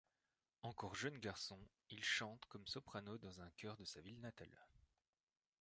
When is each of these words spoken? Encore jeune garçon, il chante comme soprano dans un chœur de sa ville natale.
Encore 0.63 0.95
jeune 0.95 1.19
garçon, 1.19 1.59
il 1.91 2.03
chante 2.03 2.43
comme 2.49 2.65
soprano 2.65 3.19
dans 3.19 3.39
un 3.39 3.51
chœur 3.51 3.77
de 3.77 3.85
sa 3.85 4.01
ville 4.01 4.19
natale. 4.19 4.59